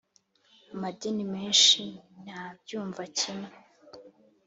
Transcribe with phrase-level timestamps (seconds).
[0.73, 1.81] amadini menshi
[2.23, 3.49] ntabyumva kimwe